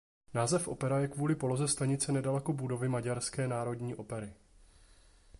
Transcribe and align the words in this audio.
Název 0.33 0.67
Opera 0.67 0.99
je 0.99 1.07
kvůli 1.07 1.35
poloze 1.35 1.67
stanice 1.67 2.11
nedaleko 2.11 2.53
budovy 2.53 2.89
Maďarské 2.89 3.47
národní 3.47 3.95
opery. 3.95 4.33